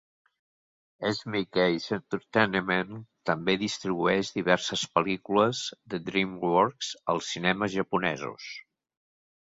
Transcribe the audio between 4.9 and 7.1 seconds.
pel·lícules de DreamWorks